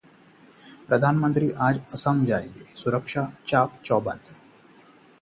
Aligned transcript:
प्रधानमंत्री 0.87 1.49
आज 1.59 1.79
असम 1.93 2.25
जाएंगे, 2.25 2.65
सुरक्षा 2.75 3.25
चाक-चौबंद 3.45 4.35